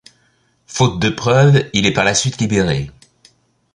[0.65, 2.89] Faute de preuves, il est par la suite libéré.